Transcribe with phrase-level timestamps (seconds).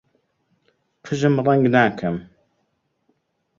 [1.05, 2.15] قژم ڕەنگ ناکەم.